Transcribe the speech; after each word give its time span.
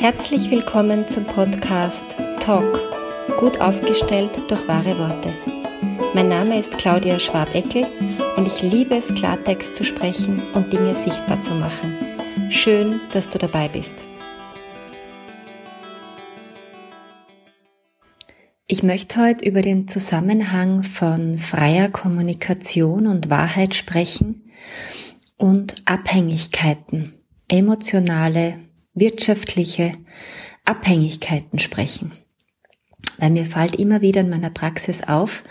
Herzlich 0.00 0.48
willkommen 0.48 1.08
zum 1.08 1.24
Podcast 1.24 2.06
Talk, 2.38 2.78
gut 3.40 3.60
aufgestellt 3.60 4.30
durch 4.48 4.68
wahre 4.68 4.96
Worte. 4.96 5.34
Mein 6.14 6.28
Name 6.28 6.60
ist 6.60 6.70
Claudia 6.78 7.18
Schwabeckel 7.18 7.84
und 8.36 8.46
ich 8.46 8.62
liebe 8.62 8.94
es, 8.94 9.12
Klartext 9.12 9.74
zu 9.74 9.82
sprechen 9.82 10.40
und 10.54 10.72
Dinge 10.72 10.94
sichtbar 10.94 11.40
zu 11.40 11.52
machen. 11.52 11.96
Schön, 12.48 13.00
dass 13.10 13.28
du 13.28 13.38
dabei 13.38 13.68
bist. 13.68 13.94
Ich 18.68 18.84
möchte 18.84 19.20
heute 19.20 19.44
über 19.44 19.62
den 19.62 19.88
Zusammenhang 19.88 20.84
von 20.84 21.40
freier 21.40 21.88
Kommunikation 21.88 23.08
und 23.08 23.30
Wahrheit 23.30 23.74
sprechen 23.74 24.48
und 25.36 25.74
Abhängigkeiten, 25.86 27.14
emotionale 27.48 28.60
wirtschaftliche 29.00 29.94
Abhängigkeiten 30.64 31.58
sprechen. 31.58 32.12
Weil 33.18 33.30
mir 33.30 33.46
fällt 33.46 33.76
immer 33.76 34.00
wieder 34.00 34.20
in 34.20 34.30
meiner 34.30 34.50
Praxis 34.50 35.02
auf, 35.02 35.44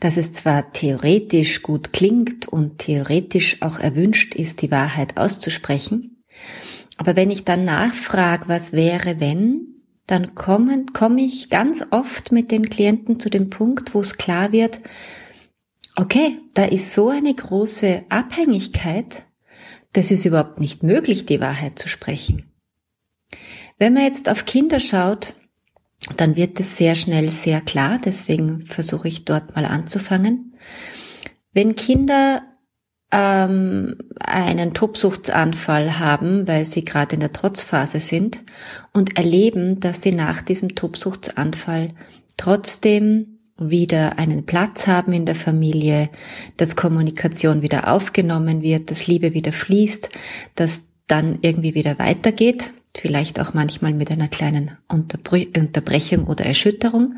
dass 0.00 0.16
es 0.16 0.32
zwar 0.32 0.72
theoretisch 0.72 1.62
gut 1.62 1.92
klingt 1.92 2.48
und 2.48 2.78
theoretisch 2.78 3.62
auch 3.62 3.78
erwünscht 3.78 4.34
ist, 4.34 4.62
die 4.62 4.70
Wahrheit 4.70 5.16
auszusprechen, 5.16 6.14
aber 6.96 7.16
wenn 7.16 7.30
ich 7.30 7.44
dann 7.44 7.64
nachfrage, 7.64 8.48
was 8.48 8.72
wäre, 8.72 9.20
wenn, 9.20 9.82
dann 10.06 10.34
komme 10.34 10.86
komm 10.92 11.18
ich 11.18 11.50
ganz 11.50 11.84
oft 11.90 12.30
mit 12.30 12.50
den 12.50 12.68
Klienten 12.68 13.18
zu 13.18 13.30
dem 13.30 13.50
Punkt, 13.50 13.94
wo 13.94 14.00
es 14.00 14.16
klar 14.16 14.52
wird, 14.52 14.80
okay, 15.96 16.38
da 16.54 16.64
ist 16.64 16.92
so 16.92 17.08
eine 17.08 17.34
große 17.34 18.04
Abhängigkeit, 18.08 19.24
das 19.92 20.10
ist 20.10 20.24
überhaupt 20.24 20.60
nicht 20.60 20.82
möglich, 20.82 21.26
die 21.26 21.40
Wahrheit 21.40 21.78
zu 21.78 21.88
sprechen. 21.88 22.50
Wenn 23.78 23.94
man 23.94 24.04
jetzt 24.04 24.28
auf 24.28 24.44
Kinder 24.44 24.80
schaut, 24.80 25.34
dann 26.16 26.36
wird 26.36 26.60
es 26.60 26.76
sehr 26.76 26.94
schnell 26.94 27.30
sehr 27.30 27.60
klar, 27.60 27.98
deswegen 28.04 28.66
versuche 28.66 29.08
ich 29.08 29.24
dort 29.24 29.54
mal 29.54 29.64
anzufangen. 29.64 30.54
Wenn 31.52 31.76
Kinder 31.76 32.42
ähm, 33.10 33.96
einen 34.18 34.74
Tobsuchtsanfall 34.74 35.98
haben, 35.98 36.46
weil 36.46 36.66
sie 36.66 36.84
gerade 36.84 37.14
in 37.14 37.20
der 37.20 37.32
Trotzphase 37.32 38.00
sind 38.00 38.40
und 38.92 39.16
erleben, 39.16 39.80
dass 39.80 40.02
sie 40.02 40.12
nach 40.12 40.42
diesem 40.42 40.74
Tobsuchtsanfall 40.74 41.94
trotzdem 42.36 43.38
wieder 43.56 44.18
einen 44.18 44.46
Platz 44.46 44.88
haben 44.88 45.12
in 45.12 45.26
der 45.26 45.36
Familie, 45.36 46.10
dass 46.56 46.74
Kommunikation 46.74 47.62
wieder 47.62 47.86
aufgenommen 47.92 48.62
wird, 48.62 48.90
dass 48.90 49.06
Liebe 49.06 49.32
wieder 49.32 49.52
fließt, 49.52 50.08
dass 50.56 50.82
dann 51.06 51.38
irgendwie 51.42 51.74
wieder 51.76 51.98
weitergeht, 52.00 52.72
vielleicht 52.96 53.40
auch 53.40 53.54
manchmal 53.54 53.92
mit 53.92 54.10
einer 54.10 54.28
kleinen 54.28 54.76
Unterbrechung 54.88 56.26
oder 56.26 56.44
Erschütterung, 56.44 57.16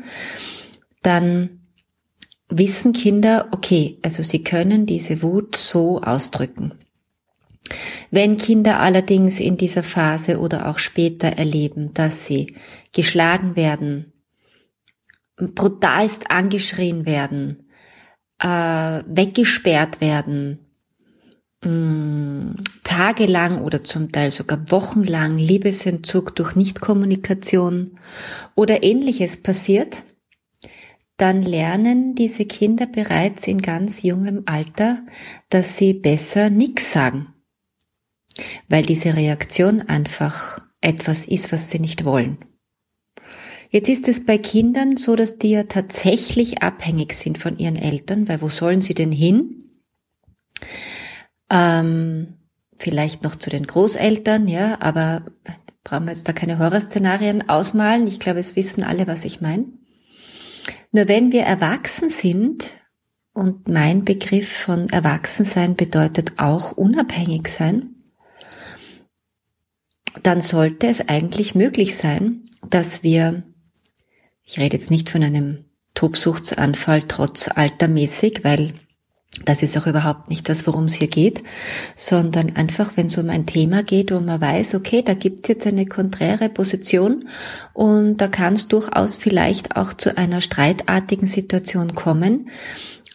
dann 1.03 1.61
wissen 2.49 2.93
Kinder, 2.93 3.49
okay, 3.51 3.99
also 4.01 4.23
sie 4.23 4.43
können 4.43 4.85
diese 4.85 5.21
Wut 5.21 5.55
so 5.55 6.01
ausdrücken. 6.01 6.73
Wenn 8.11 8.37
Kinder 8.37 8.79
allerdings 8.79 9.39
in 9.39 9.57
dieser 9.57 9.83
Phase 9.83 10.39
oder 10.39 10.69
auch 10.69 10.79
später 10.79 11.27
erleben, 11.27 11.93
dass 11.93 12.25
sie 12.25 12.55
geschlagen 12.93 13.55
werden, 13.55 14.13
brutalst 15.35 16.31
angeschrien 16.31 17.05
werden, 17.05 17.69
äh, 18.39 19.03
weggesperrt 19.05 19.99
werden, 19.99 20.66
mh, 21.63 22.55
tagelang 22.83 23.61
oder 23.61 23.83
zum 23.83 24.11
Teil 24.11 24.31
sogar 24.31 24.71
wochenlang 24.71 25.37
Liebesentzug 25.37 26.35
durch 26.35 26.55
Nichtkommunikation 26.55 27.99
oder 28.55 28.83
ähnliches 28.83 29.37
passiert, 29.37 30.03
dann 31.17 31.41
lernen 31.41 32.13
diese 32.13 32.45
Kinder 32.45 32.85
bereits 32.85 33.47
in 33.47 33.59
ganz 33.59 34.03
jungem 34.03 34.43
Alter, 34.45 35.03
dass 35.49 35.77
sie 35.77 35.93
besser 35.93 36.51
nichts 36.51 36.91
sagen, 36.91 37.33
weil 38.69 38.83
diese 38.83 39.15
Reaktion 39.15 39.81
einfach 39.81 40.61
etwas 40.79 41.25
ist, 41.25 41.51
was 41.51 41.71
sie 41.71 41.79
nicht 41.79 42.05
wollen. 42.05 42.37
Jetzt 43.69 43.89
ist 43.89 44.07
es 44.07 44.25
bei 44.25 44.37
Kindern 44.37 44.95
so, 44.95 45.15
dass 45.15 45.39
die 45.39 45.49
ja 45.49 45.63
tatsächlich 45.63 46.61
abhängig 46.61 47.13
sind 47.13 47.37
von 47.37 47.57
ihren 47.57 47.75
Eltern, 47.75 48.29
weil 48.29 48.41
wo 48.41 48.47
sollen 48.47 48.81
sie 48.81 48.93
denn 48.93 49.11
hin? 49.11 49.81
Ähm, 51.49 52.35
vielleicht 52.77 53.23
noch 53.23 53.35
zu 53.35 53.49
den 53.49 53.65
Großeltern, 53.65 54.47
ja, 54.47 54.81
aber 54.81 55.23
brauchen 55.83 56.05
wir 56.05 56.11
jetzt 56.11 56.27
da 56.27 56.33
keine 56.33 56.59
Horrorszenarien 56.59 57.49
ausmalen. 57.49 58.07
Ich 58.07 58.19
glaube, 58.19 58.39
es 58.39 58.55
wissen 58.55 58.83
alle, 58.83 59.07
was 59.07 59.25
ich 59.25 59.41
meine. 59.41 59.65
Nur 60.91 61.07
wenn 61.07 61.31
wir 61.31 61.43
erwachsen 61.43 62.09
sind, 62.09 62.77
und 63.37 63.67
mein 63.67 64.03
Begriff 64.03 64.51
von 64.51 64.89
Erwachsensein 64.89 65.75
bedeutet 65.75 66.39
auch 66.39 66.71
unabhängig 66.71 67.49
sein, 67.49 67.93
dann 70.23 70.41
sollte 70.41 70.87
es 70.87 71.07
eigentlich 71.07 71.53
möglich 71.53 71.97
sein, 71.97 72.49
dass 72.67 73.03
wir, 73.03 73.43
ich 74.43 74.57
rede 74.57 74.75
jetzt 74.75 74.89
nicht 74.89 75.11
von 75.11 75.21
einem 75.21 75.65
Tobsuchtsanfall 75.93 77.03
trotz 77.03 77.47
altermäßig, 77.47 78.43
weil 78.43 78.73
das 79.45 79.61
ist 79.61 79.77
auch 79.77 79.87
überhaupt 79.87 80.29
nicht 80.29 80.49
das, 80.49 80.65
worum 80.65 80.85
es 80.85 80.95
hier 80.95 81.07
geht, 81.07 81.43
sondern 81.95 82.55
einfach, 82.55 82.93
wenn 82.95 83.07
es 83.07 83.17
um 83.17 83.29
ein 83.29 83.45
Thema 83.45 83.83
geht, 83.83 84.11
wo 84.11 84.19
man 84.19 84.41
weiß, 84.41 84.75
okay, 84.75 85.03
da 85.03 85.13
gibt 85.13 85.41
es 85.41 85.49
jetzt 85.49 85.67
eine 85.67 85.85
konträre 85.85 86.49
Position 86.49 87.27
und 87.73 88.17
da 88.17 88.27
kann 88.27 88.53
es 88.53 88.67
durchaus 88.67 89.17
vielleicht 89.17 89.75
auch 89.75 89.93
zu 89.93 90.17
einer 90.17 90.41
streitartigen 90.41 91.27
Situation 91.27 91.93
kommen. 91.93 92.49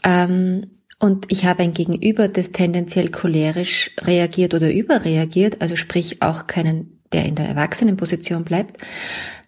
Ähm, 0.04 0.70
und 1.00 1.26
ich 1.32 1.44
habe 1.44 1.64
ein 1.64 1.74
Gegenüber, 1.74 2.28
das 2.28 2.52
tendenziell 2.52 3.10
cholerisch 3.10 3.90
reagiert 4.00 4.54
oder 4.54 4.72
überreagiert, 4.72 5.60
also 5.60 5.74
sprich 5.74 6.22
auch 6.22 6.46
keinen, 6.46 7.00
der 7.12 7.24
in 7.24 7.34
der 7.34 7.48
Erwachsenenposition 7.48 8.44
bleibt, 8.44 8.80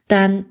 dann 0.08 0.46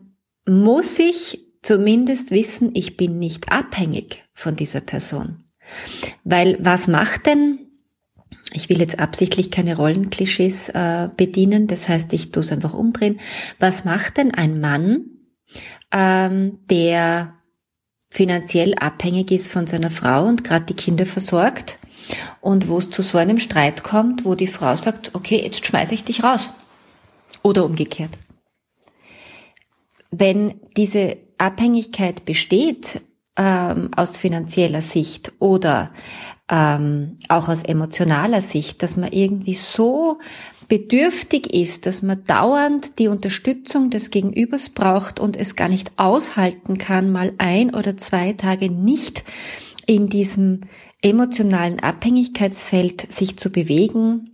muss 0.48 0.98
ich 1.00 1.40
zumindest 1.62 2.32
wissen, 2.32 2.72
ich 2.74 2.96
bin 2.96 3.20
nicht 3.20 3.52
abhängig 3.52 4.24
von 4.34 4.56
dieser 4.56 4.82
Person. 4.82 5.43
Weil 6.24 6.58
was 6.60 6.88
macht 6.88 7.26
denn, 7.26 7.60
ich 8.54 8.70
will 8.70 8.80
jetzt 8.80 9.00
absichtlich 9.00 9.52
keine 9.52 9.76
Rollenklischees 9.76 10.70
äh, 10.70 11.10
bedienen, 11.16 11.68
das 11.68 11.90
heißt, 11.90 12.14
ich 12.14 12.32
tue 12.32 12.42
es 12.42 12.52
einfach 12.52 12.74
umdrehen, 12.74 13.20
was 13.60 13.86
macht 13.86 14.18
denn 14.18 14.34
ein 14.34 14.60
Mann, 14.60 15.06
ähm, 15.92 16.60
der 16.70 17.34
finanziell 18.10 18.76
abhängig 18.76 19.32
ist 19.32 19.52
von 19.52 19.66
seiner 19.66 19.90
Frau 19.90 20.26
und 20.28 20.44
gerade 20.44 20.66
die 20.66 20.76
Kinder 20.76 21.06
versorgt 21.06 21.80
und 22.42 22.68
wo 22.68 22.78
es 22.78 22.90
zu 22.90 23.02
so 23.02 23.18
einem 23.18 23.40
Streit 23.40 23.84
kommt, 23.84 24.26
wo 24.26 24.36
die 24.36 24.48
Frau 24.48 24.76
sagt, 24.76 25.16
okay, 25.16 25.42
jetzt 25.44 25.66
schmeiße 25.66 25.94
ich 25.94 26.04
dich 26.04 26.24
raus. 26.24 26.52
Oder 27.42 27.66
umgekehrt. 27.66 28.12
Wenn 30.12 30.62
diese 30.78 31.18
Abhängigkeit 31.38 32.26
besteht, 32.26 33.02
ähm, 33.36 33.92
aus 33.96 34.18
finanzieller 34.18 34.82
Sicht 34.82 35.34
oder 35.40 35.92
ähm, 36.50 37.18
auch 37.30 37.48
aus 37.50 37.64
emotionaler 37.64 38.42
Sicht, 38.42 38.84
dass 38.84 38.98
man 38.98 39.12
irgendwie 39.12 39.56
so 39.56 40.20
bedürftig 40.68 41.54
ist, 41.54 41.86
dass 41.86 42.02
man 42.02 42.24
dauernd 42.26 43.00
die 43.00 43.08
Unterstützung 43.08 43.90
des 43.90 44.10
Gegenübers 44.10 44.70
braucht 44.70 45.20
und 45.20 45.36
es 45.36 45.56
gar 45.56 45.70
nicht 45.70 45.92
aushalten 45.98 46.78
kann, 46.78 47.12
mal 47.12 47.34
ein 47.38 47.74
oder 47.74 47.98
zwei 47.98 48.34
Tage 48.34 48.70
nicht 48.70 49.24
in 49.86 50.10
diesem 50.10 50.62
emotionalen 51.02 51.80
Abhängigkeitsfeld 51.80 53.12
sich 53.12 53.38
zu 53.38 53.50
bewegen 53.50 54.32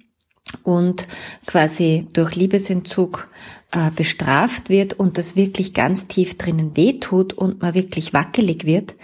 und 0.64 1.08
quasi 1.46 2.08
durch 2.14 2.36
Liebesentzug 2.36 3.28
äh, 3.72 3.92
bestraft 3.92 4.70
wird 4.70 4.94
und 4.94 5.18
das 5.18 5.36
wirklich 5.36 5.74
ganz 5.74 6.08
tief 6.08 6.38
drinnen 6.38 6.76
wehtut 6.76 7.34
und 7.34 7.62
man 7.62 7.74
wirklich 7.74 8.14
wackelig 8.14 8.66
wird, 8.66 8.96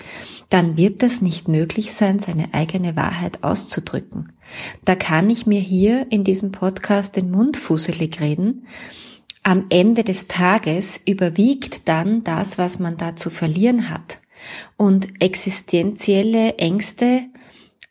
dann 0.50 0.78
wird 0.78 1.04
das 1.04 1.22
nicht 1.22 1.48
möglich 1.48 1.94
sein, 1.94 2.20
seine 2.20 2.54
eigene 2.54 2.96
Wahrheit 2.96 3.44
auszudrücken. 3.44 4.34
Da 4.84 4.96
kann 4.96 5.30
ich 5.30 5.46
mir 5.46 5.60
hier 5.60 6.08
in 6.10 6.24
diesem 6.24 6.52
Podcast 6.52 7.16
den 7.16 7.32
Mund 7.32 7.58
fusselig 7.58 8.20
reden. 8.22 8.68
Am 9.44 9.66
Ende 9.70 10.04
des 10.04 10.28
Tages 10.28 11.00
überwiegt 11.06 11.88
dann 11.88 12.24
das, 12.24 12.58
was 12.58 12.80
man 12.80 12.98
da 12.98 13.16
zu 13.16 13.30
verlieren 13.30 13.90
hat. 13.90 14.20
Und 14.78 15.22
existenzielle 15.22 16.58
Ängste 16.58 17.24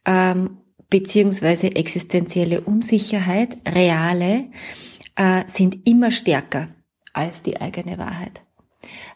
ähm, 0.04 0.58
beziehungsweise 0.90 1.74
existenzielle 1.74 2.60
Unsicherheit, 2.60 3.56
reale, 3.66 4.44
äh, 5.16 5.44
sind 5.46 5.86
immer 5.86 6.10
stärker 6.10 6.68
als 7.12 7.42
die 7.42 7.60
eigene 7.60 7.98
Wahrheit. 7.98 8.42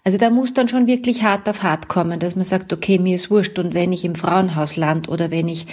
Also 0.04 0.16
da 0.16 0.30
muss 0.30 0.54
dann 0.54 0.68
schon 0.68 0.86
wirklich 0.86 1.22
hart 1.22 1.48
auf 1.48 1.62
hart 1.62 1.88
kommen, 1.88 2.20
dass 2.20 2.36
man 2.36 2.44
sagt, 2.44 2.72
okay, 2.72 2.98
mir 2.98 3.16
ist 3.16 3.30
wurscht 3.30 3.58
und 3.58 3.74
wenn 3.74 3.92
ich 3.92 4.04
im 4.04 4.14
Frauenhaus 4.14 4.76
land 4.76 5.08
oder 5.08 5.30
wenn 5.30 5.48
ich, 5.48 5.66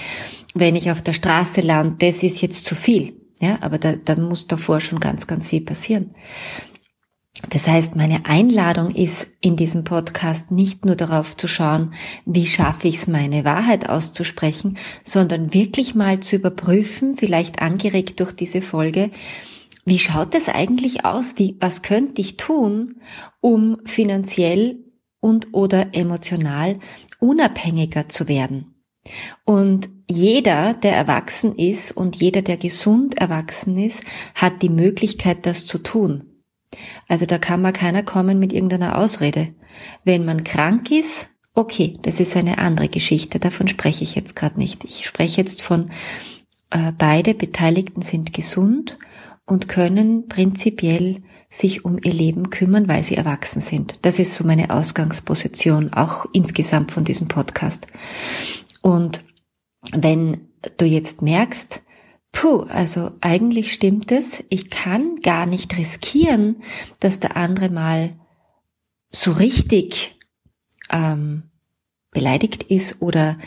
wenn 0.54 0.76
ich 0.76 0.92
auf 0.92 1.02
der 1.02 1.14
Straße 1.14 1.62
land, 1.62 2.02
das 2.02 2.24
ist 2.24 2.42
jetzt 2.42 2.66
zu 2.66 2.76
viel. 2.76 3.14
Ja, 3.40 3.58
aber 3.62 3.78
da, 3.78 3.96
da 3.96 4.16
muss 4.16 4.48
davor 4.48 4.80
schon 4.80 5.00
ganz, 5.00 5.28
ganz 5.28 5.48
viel 5.48 5.62
passieren. 5.62 6.16
Das 7.50 7.68
heißt, 7.68 7.96
meine 7.96 8.26
Einladung 8.26 8.92
ist 8.92 9.28
in 9.42 9.58
diesem 9.58 9.84
Podcast 9.84 10.52
nicht 10.52 10.86
nur 10.86 10.96
darauf 10.96 11.36
zu 11.36 11.48
schauen, 11.48 11.94
wie 12.26 12.48
schaffe 12.48 12.88
ich 12.88 12.96
es, 12.96 13.08
meine 13.08 13.44
Wahrheit 13.44 13.90
auszusprechen, 13.90 14.78
sondern 15.04 15.54
wirklich 15.54 15.96
mal 15.96 16.22
zu 16.22 16.38
überprüfen, 16.38 17.18
vielleicht 17.18 17.62
angeregt 17.62 18.20
durch 18.22 18.32
diese 18.32 18.62
Folge, 18.62 19.12
wie 19.86 20.00
schaut 20.00 20.34
es 20.34 20.50
eigentlich 20.50 21.06
aus? 21.06 21.36
Wie, 21.38 21.58
was 21.60 21.84
könnte 21.84 22.20
ich 22.20 22.38
tun, 22.38 23.02
um 23.40 23.78
finanziell 23.86 24.80
und 25.20 25.54
oder 25.54 25.94
emotional 25.94 26.80
unabhängiger 27.20 28.10
zu 28.10 28.28
werden? 28.28 28.76
Und 29.46 29.90
jeder, 30.10 30.74
der 30.74 30.96
erwachsen 30.96 31.56
ist 31.56 31.92
und 31.92 32.16
jeder, 32.16 32.42
der 32.42 32.58
gesund 32.58 33.16
erwachsen 33.18 33.78
ist, 33.78 34.04
hat 34.34 34.64
die 34.64 34.70
Möglichkeit, 34.70 35.46
das 35.46 35.68
zu 35.68 35.78
tun. 35.78 36.42
Also 37.08 37.28
da 37.28 37.38
kann 37.38 37.62
mal 37.62 37.72
keiner 37.72 38.02
kommen 38.02 38.40
mit 38.40 38.54
irgendeiner 38.54 38.98
Ausrede. 38.98 39.54
Wenn 40.04 40.26
man 40.26 40.44
krank 40.44 40.90
ist, 40.90 41.28
okay, 41.54 42.00
das 42.02 42.20
ist 42.20 42.36
eine 42.36 42.58
andere 42.58 42.90
Geschichte, 42.90 43.40
davon 43.40 43.68
spreche 43.68 44.04
ich 44.04 44.16
jetzt 44.16 44.36
gerade 44.36 44.60
nicht. 44.60 44.84
Ich 44.84 45.06
spreche 45.06 45.42
jetzt 45.42 45.62
von 45.62 45.92
äh, 46.72 46.92
beide 46.98 47.36
Beteiligten 47.36 48.02
sind 48.02 48.34
gesund 48.34 48.98
und 49.46 49.68
können 49.68 50.28
prinzipiell 50.28 51.24
sich 51.50 51.86
um 51.86 51.98
ihr 52.04 52.14
Leben 52.14 52.50
kümmern, 52.50 52.88
weil 52.88 53.04
sie 53.04 53.16
erwachsen 53.16 53.62
sind. 53.62 54.06
Das 54.06 54.20
ist 54.20 54.36
so 54.36 54.44
meine 54.44 54.72
Ausgangsposition, 54.72 55.94
auch 55.94 56.26
insgesamt 56.34 56.92
von 56.92 57.06
diesem 57.06 57.28
Podcast. 57.28 57.88
Und 58.82 59.24
wenn 59.92 60.50
du 60.78 60.86
jetzt 60.86 61.22
merkst, 61.22 61.84
puh, 62.32 62.62
also 62.64 63.12
eigentlich 63.22 63.72
stimmt 63.72 64.12
es, 64.12 64.44
ich 64.50 64.70
kann 64.70 65.22
gar 65.22 65.46
nicht 65.46 65.78
riskieren, 65.78 66.64
dass 67.00 67.20
der 67.20 67.38
andere 67.38 67.70
mal 67.70 68.20
so 69.10 69.32
richtig 69.32 70.20
ähm, 70.92 71.44
beleidigt 72.12 72.64
ist 72.64 73.02
oder 73.02 73.38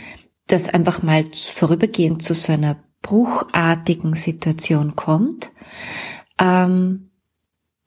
dass 0.46 0.68
einfach 0.68 1.02
mal 1.02 1.24
vorübergehend 1.32 2.22
zu 2.22 2.32
so 2.34 2.52
einer 2.52 2.82
bruchartigen 3.02 4.14
Situation 4.14 4.96
kommt, 4.96 5.50
ähm, 6.38 7.10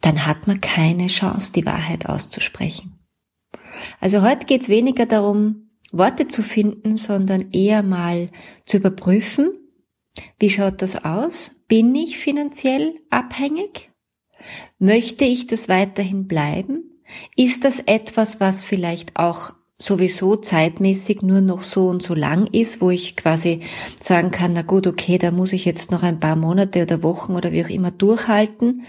dann 0.01 0.25
hat 0.25 0.47
man 0.47 0.59
keine 0.61 1.07
Chance, 1.07 1.53
die 1.53 1.65
Wahrheit 1.65 2.07
auszusprechen. 2.07 2.99
Also 3.99 4.21
heute 4.21 4.45
geht 4.45 4.63
es 4.63 4.69
weniger 4.69 5.05
darum, 5.05 5.69
Worte 5.91 6.27
zu 6.27 6.41
finden, 6.41 6.97
sondern 6.97 7.51
eher 7.51 7.83
mal 7.83 8.29
zu 8.65 8.77
überprüfen, 8.77 9.51
wie 10.39 10.49
schaut 10.49 10.81
das 10.81 11.03
aus? 11.03 11.51
Bin 11.67 11.93
ich 11.95 12.17
finanziell 12.17 12.99
abhängig? 13.09 13.91
Möchte 14.79 15.25
ich 15.25 15.47
das 15.47 15.69
weiterhin 15.69 16.27
bleiben? 16.27 17.03
Ist 17.35 17.63
das 17.63 17.79
etwas, 17.79 18.39
was 18.39 18.63
vielleicht 18.63 19.17
auch 19.17 19.53
sowieso 19.81 20.35
zeitmäßig 20.35 21.21
nur 21.23 21.41
noch 21.41 21.63
so 21.63 21.87
und 21.87 22.03
so 22.03 22.13
lang 22.13 22.47
ist, 22.47 22.81
wo 22.81 22.91
ich 22.91 23.15
quasi 23.15 23.61
sagen 23.99 24.31
kann, 24.31 24.53
na 24.53 24.61
gut, 24.61 24.85
okay, 24.85 25.17
da 25.17 25.31
muss 25.31 25.53
ich 25.53 25.65
jetzt 25.65 25.91
noch 25.91 26.03
ein 26.03 26.19
paar 26.19 26.35
Monate 26.35 26.83
oder 26.83 27.01
Wochen 27.01 27.33
oder 27.33 27.51
wie 27.51 27.65
auch 27.65 27.69
immer 27.69 27.91
durchhalten. 27.91 28.85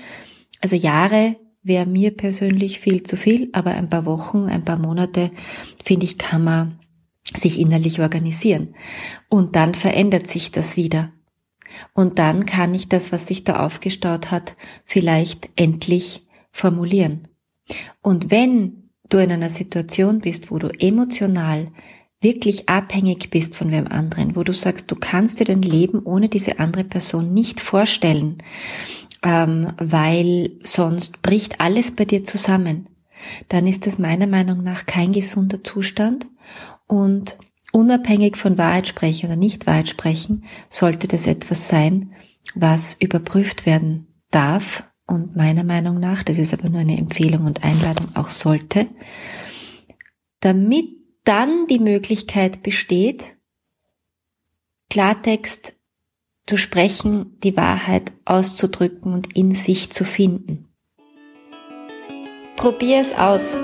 Also 0.61 0.77
Jahre 0.77 1.37
wäre 1.62 1.87
mir 1.87 2.11
persönlich 2.15 2.81
viel 2.81 3.05
zu 3.05 3.17
viel, 3.17 3.49
aber 3.53 3.71
ein 3.71 3.89
paar 3.89 4.05
Wochen, 4.05 4.44
ein 4.47 4.65
paar 4.65 4.79
Monate, 4.79 5.31
finde 5.83 6.05
ich, 6.05 6.19
kann 6.19 6.44
man 6.44 6.79
sich 7.39 7.59
innerlich 7.59 8.00
organisieren. 8.00 8.75
Und 9.29 9.56
dann 9.56 9.75
verändert 9.75 10.27
sich 10.27 10.50
das 10.50 10.77
wieder. 10.77 11.11
Und 11.94 12.19
dann 12.19 12.44
kann 12.44 12.75
ich 12.75 12.89
das, 12.89 13.12
was 13.12 13.27
sich 13.27 13.44
da 13.44 13.65
aufgestaut 13.65 14.31
hat, 14.31 14.56
vielleicht 14.85 15.49
endlich 15.56 16.27
formulieren. 16.50 17.29
Und 18.03 18.31
wenn 18.31 18.81
du 19.12 19.19
in 19.19 19.31
einer 19.31 19.49
Situation 19.49 20.20
bist, 20.20 20.50
wo 20.50 20.59
du 20.59 20.69
emotional 20.69 21.69
wirklich 22.20 22.69
abhängig 22.69 23.31
bist 23.31 23.56
von 23.56 23.70
wem 23.70 23.88
anderen, 23.88 24.37
wo 24.37 24.44
du 24.44 24.53
sagst, 24.53 24.91
du 24.91 24.97
kannst 24.97 25.41
dir 25.41 25.44
dein 25.44 25.62
Leben 25.62 26.00
ohne 26.05 26.29
diese 26.29 26.61
andere 26.61 26.85
Person 26.85 27.35
nicht 27.35 27.61
vorstellen, 27.61 28.38
ähm, 29.23 29.73
weil 29.79 30.53
sonst 30.62 31.20
bricht 31.23 31.61
alles 31.61 31.91
bei 31.91 32.05
dir 32.05 32.25
zusammen, 32.25 32.88
dann 33.49 33.67
ist 33.67 33.87
das 33.87 33.99
meiner 33.99 34.26
Meinung 34.26 34.62
nach 34.62 34.87
kein 34.87 35.12
gesunder 35.12 35.62
Zustand 35.65 36.26
und 36.87 37.38
unabhängig 37.73 38.37
von 38.37 38.58
Wahrheit 38.58 38.87
sprechen 38.87 39.26
oder 39.26 39.37
nicht 39.37 39.67
Wahrheit 39.67 39.88
sprechen, 39.88 40.44
sollte 40.70 41.08
das 41.08 41.26
etwas 41.26 41.69
sein, 41.69 42.12
was 42.55 42.94
überprüft 42.94 43.67
werden 43.67 44.06
darf 44.31 44.85
und 45.12 45.37
meiner 45.37 45.64
Meinung 45.64 46.00
nach, 46.00 46.23
das 46.23 46.38
ist 46.38 46.53
aber 46.53 46.69
nur 46.69 46.81
eine 46.81 46.99
Empfehlung 46.99 47.44
und 47.44 47.62
Einladung, 47.62 48.09
auch 48.14 48.31
sollte, 48.31 48.88
damit 50.41 50.87
dann 51.25 51.67
die 51.69 51.79
Möglichkeit 51.79 52.62
besteht, 52.62 53.37
Klartext 54.91 55.75
zu 56.47 56.56
sprechen, 56.56 57.38
die 57.41 57.56
Wahrheit 57.56 58.12
auszudrücken 58.25 59.12
und 59.12 59.37
in 59.37 59.55
sich 59.55 59.91
zu 59.91 60.05
finden. 60.05 60.69
Probier 62.56 62.99
es 63.00 63.15
aus. 63.15 63.56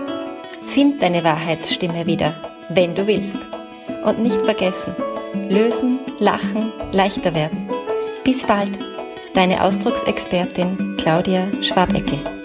Find 0.67 1.03
deine 1.03 1.25
Wahrheitsstimme 1.25 2.07
wieder, 2.07 2.41
wenn 2.71 2.95
du 2.95 3.07
willst. 3.07 3.39
Und 4.05 4.21
nicht 4.21 4.41
vergessen, 4.43 4.95
lösen, 5.49 5.99
lachen, 6.19 6.73
leichter 6.93 7.35
werden. 7.35 7.69
Bis 8.25 8.43
bald, 8.43 8.79
deine 9.39 9.63
Ausdrucksexpertin 9.63 10.97
Claudia 10.97 11.49
Schwabeckel. 11.63 12.38